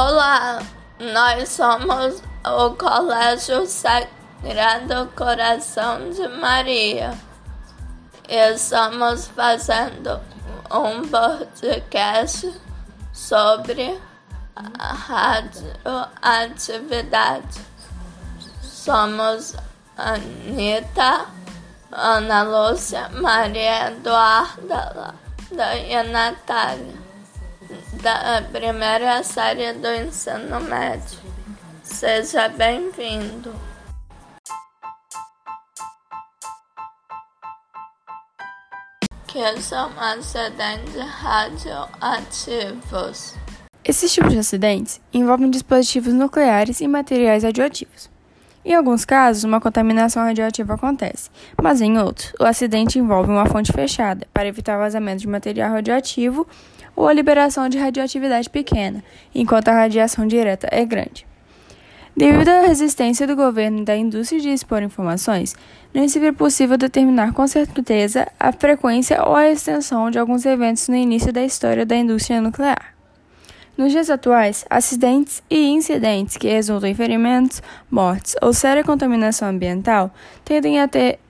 [0.00, 0.62] Olá,
[1.00, 7.18] nós somos o Colégio Sagrado Coração de Maria.
[8.28, 10.20] Estamos fazendo
[10.70, 12.54] um podcast
[13.12, 14.00] sobre
[14.54, 17.60] a radioatividade.
[18.62, 19.56] Somos
[19.96, 21.26] Anitta,
[21.90, 25.16] Ana Lúcia, Maria Eduarda,
[25.50, 27.07] e Natália
[28.02, 31.18] da primeira série do ensino médio.
[31.82, 33.54] Seja bem-vindo.
[39.26, 43.34] Que são acidentes radioativos?
[43.84, 48.08] Esses tipos de acidentes envolvem dispositivos nucleares e materiais radioativos.
[48.68, 51.30] Em alguns casos, uma contaminação radioativa acontece,
[51.62, 56.46] mas em outros, o acidente envolve uma fonte fechada para evitar vazamento de material radioativo
[56.94, 59.02] ou a liberação de radioatividade pequena,
[59.34, 61.26] enquanto a radiação direta é grande.
[62.14, 65.56] Devido à resistência do governo e da indústria de expor informações,
[65.94, 70.88] nem é sempre possível determinar com certeza a frequência ou a extensão de alguns eventos
[70.88, 72.97] no início da história da indústria nuclear.
[73.78, 80.10] Nos dias atuais, acidentes e incidentes que resultam em ferimentos, mortes ou séria contaminação ambiental
[80.44, 81.20] tendem a, ter,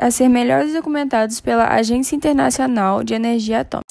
[0.00, 3.90] a ser melhores documentados pela Agência Internacional de Energia Atômica.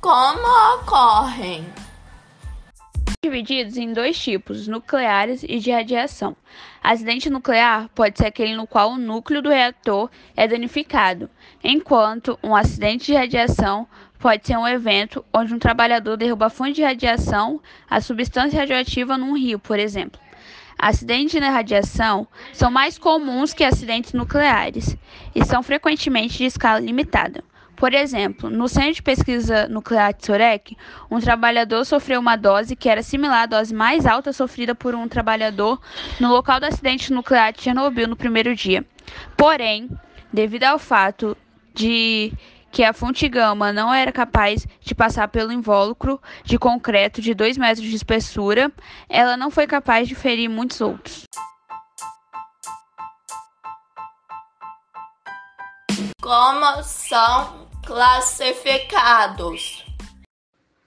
[0.00, 1.66] Como ocorrem?
[3.28, 6.34] Divididos em dois tipos, nucleares e de radiação.
[6.82, 11.28] Acidente nuclear pode ser aquele no qual o núcleo do reator é danificado,
[11.62, 13.86] enquanto um acidente de radiação
[14.18, 19.36] pode ser um evento onde um trabalhador derruba fonte de radiação, a substância radioativa num
[19.36, 20.18] rio, por exemplo.
[20.78, 24.96] Acidentes na radiação são mais comuns que acidentes nucleares
[25.34, 27.44] e são frequentemente de escala limitada.
[27.78, 30.76] Por exemplo, no Centro de Pesquisa Nuclear de Sorek,
[31.08, 35.06] um trabalhador sofreu uma dose que era similar à dose mais alta sofrida por um
[35.06, 35.80] trabalhador
[36.18, 38.84] no local do acidente nuclear de Chernobyl no primeiro dia.
[39.36, 39.88] Porém,
[40.32, 41.36] devido ao fato
[41.72, 42.32] de
[42.72, 47.56] que a fonte gama não era capaz de passar pelo invólucro de concreto de 2
[47.56, 48.72] metros de espessura,
[49.08, 51.22] ela não foi capaz de ferir muitos outros.
[56.20, 59.84] Como são classificados.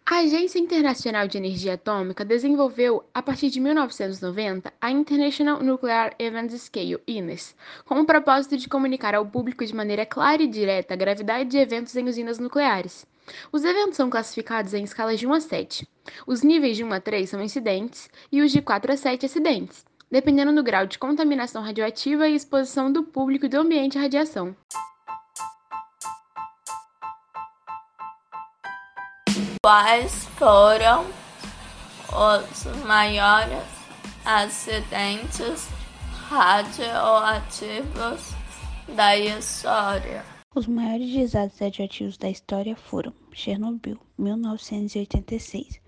[0.05, 6.63] A Agência Internacional de Energia Atômica desenvolveu, a partir de 1990, a International Nuclear Events
[6.63, 10.97] Scale, INES, com o propósito de comunicar ao público de maneira clara e direta a
[10.97, 13.05] gravidade de eventos em usinas nucleares.
[13.51, 15.87] Os eventos são classificados em escalas de 1 a 7.
[16.27, 19.85] Os níveis de 1 a 3 são incidentes e os de 4 a 7 acidentes,
[20.11, 24.53] dependendo do grau de contaminação radioativa e exposição do público e do ambiente à radiação.
[29.63, 31.05] Quais foram
[32.09, 33.63] os maiores
[34.25, 35.69] acidentes
[36.27, 37.61] radioativos
[38.95, 40.25] da história?
[40.55, 45.79] Os maiores desastres radioativos da história foram Chernobyl, 1986.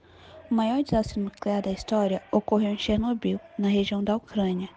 [0.51, 4.69] O maior desastre nuclear da história ocorreu em Chernobyl, na região da Ucrânia,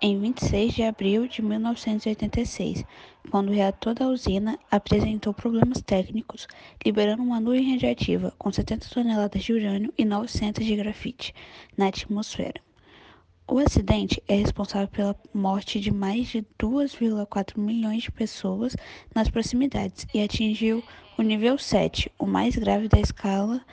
[0.00, 2.84] em 26 de abril de 1986,
[3.30, 6.46] quando o reator da usina apresentou problemas técnicos,
[6.84, 11.34] liberando uma nuvem radiativa com 70 toneladas de urânio e 900 de grafite
[11.76, 12.60] na atmosfera.
[13.48, 18.76] O acidente é responsável pela morte de mais de 2,4 milhões de pessoas
[19.14, 20.82] nas proximidades e atingiu
[21.16, 23.64] o nível 7, o mais grave da escala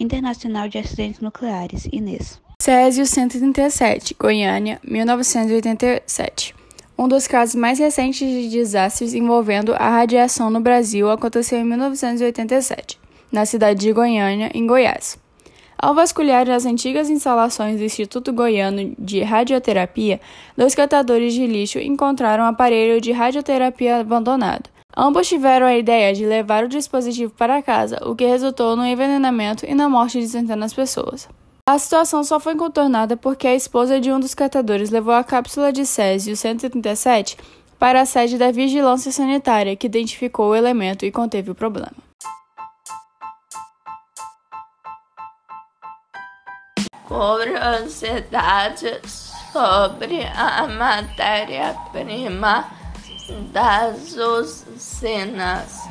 [0.00, 2.42] internacional de acidentes nucleares, INES.
[2.60, 6.54] Césio 137, Goiânia, 1987.
[6.98, 13.00] Um dos casos mais recentes de desastres envolvendo a radiação no Brasil aconteceu em 1987,
[13.32, 15.18] na cidade de Goiânia, em Goiás.
[15.78, 20.20] Ao vasculhar as antigas instalações do Instituto Goiano de Radioterapia,
[20.54, 24.68] dois catadores de lixo encontraram um aparelho de radioterapia abandonado.
[24.94, 29.64] Ambos tiveram a ideia de levar o dispositivo para casa, o que resultou no envenenamento
[29.64, 31.26] e na morte de centenas de pessoas.
[31.70, 35.72] A situação só foi contornada porque a esposa de um dos catadores levou a cápsula
[35.72, 37.36] de Césio 137
[37.78, 41.92] para a sede da Vigilância Sanitária, que identificou o elemento e conteve o problema.
[47.06, 52.68] Curiosidades sobre a matéria-prima
[53.52, 55.88] das usinas,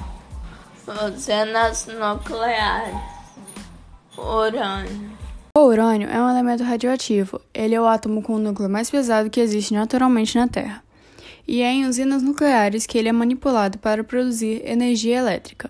[0.86, 3.00] usinas nucleares,
[4.18, 5.19] urânio.
[5.60, 7.42] O urânio é um elemento radioativo.
[7.54, 10.82] Ele é o átomo com o núcleo mais pesado que existe naturalmente na Terra.
[11.46, 15.70] E é em usinas nucleares que ele é manipulado para produzir energia elétrica.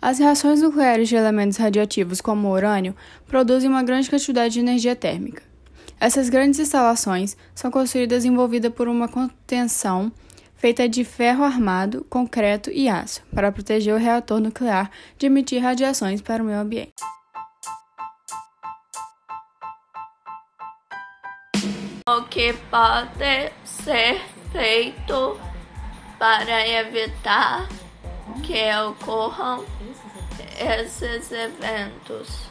[0.00, 2.94] As reações nucleares de elementos radioativos como o urânio
[3.26, 5.42] produzem uma grande quantidade de energia térmica.
[5.98, 10.12] Essas grandes instalações são construídas envolvidas por uma contenção
[10.54, 14.88] feita de ferro armado, concreto e aço, para proteger o reator nuclear
[15.18, 17.17] de emitir radiações para o meio ambiente.
[22.10, 25.38] O que pode ser feito
[26.18, 27.68] para evitar
[28.42, 29.62] que ocorram
[30.58, 32.48] esses eventos?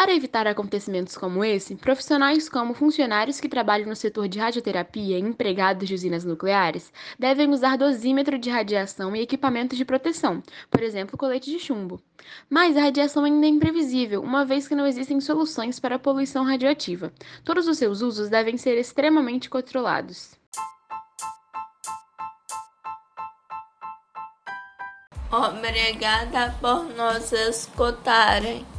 [0.00, 5.20] Para evitar acontecimentos como esse, profissionais como funcionários que trabalham no setor de radioterapia e
[5.20, 11.18] empregados de usinas nucleares devem usar dosímetro de radiação e equipamentos de proteção, por exemplo,
[11.18, 12.00] colete de chumbo.
[12.48, 16.44] Mas a radiação ainda é imprevisível, uma vez que não existem soluções para a poluição
[16.44, 17.12] radioativa.
[17.44, 20.30] Todos os seus usos devem ser extremamente controlados.
[25.30, 28.69] Obrigada por nos escutarem.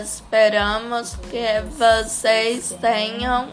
[0.00, 3.48] Esperamos que vocês tenham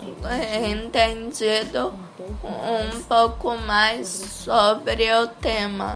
[0.64, 1.94] entendido
[2.44, 5.94] um pouco mais sobre o tema.